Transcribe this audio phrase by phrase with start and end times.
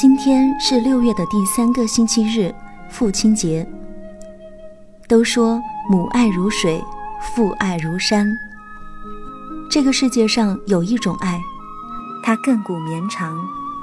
[0.00, 2.54] 今天是六月的第三个星期日，
[2.88, 3.66] 父亲节。
[5.08, 5.60] 都说
[5.90, 6.80] 母爱如水，
[7.20, 8.32] 父爱如山。
[9.68, 11.40] 这个世界上有一种爱，
[12.22, 13.36] 它亘古绵长，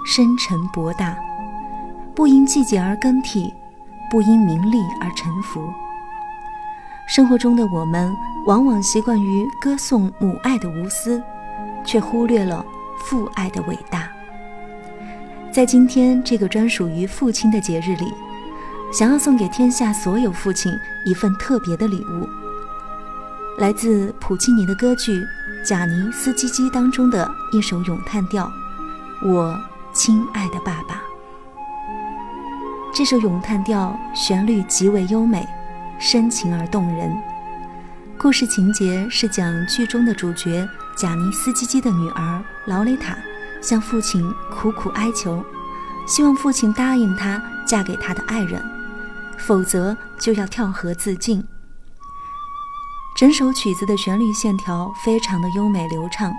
[0.05, 1.17] 深沉博大，
[2.16, 3.54] 不因季节而更替，
[4.09, 5.70] 不因名利而沉浮。
[7.09, 11.21] 生活中的我们，往往习惯于歌颂母爱的无私，
[11.84, 12.66] 却忽略了
[12.99, 14.07] 父爱的伟大。
[15.55, 18.14] 在今天这个专属于父亲的节日里，
[18.91, 20.70] 想要送给天下所有父亲
[21.05, 22.28] 一份特别的礼物，
[23.58, 25.22] 来自普契尼的歌剧
[25.66, 28.52] 《贾尼斯基基》当中的一首咏叹调
[29.30, 29.58] 《我
[29.94, 30.95] 亲爱的爸爸》。
[32.94, 35.48] 这首咏叹调旋律极为优美，
[35.98, 37.16] 深情而动人。
[38.17, 40.67] 故事情节是讲剧中的主角
[40.98, 43.16] 贾尼斯基基的女儿劳雷塔。
[43.65, 45.44] 向父亲苦苦哀求，
[46.05, 48.63] 希望父亲答应她嫁给他的爱人，
[49.39, 51.44] 否则就要跳河自尽。
[53.17, 56.31] 整首曲子的旋律线条非常的优美流畅，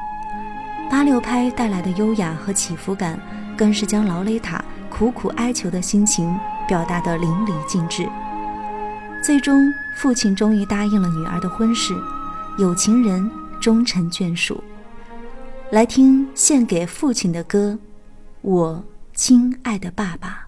[0.89, 3.19] 八六拍带来的优雅和起伏感，
[3.57, 8.09] 更是将劳雷塔苦苦哀求的心情表达得淋漓尽致。
[9.21, 11.93] 最终，父亲终于答应了女儿的婚事，
[12.57, 13.29] 有情人
[13.61, 14.63] 终成眷属。
[15.73, 17.77] 来听献给父亲的歌，
[18.41, 20.47] 我亲爱的爸爸。